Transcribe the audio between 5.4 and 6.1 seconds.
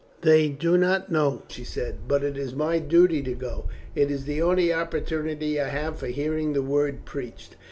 I have for